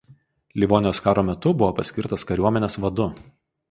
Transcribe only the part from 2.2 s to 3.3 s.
kariuomenės vadu.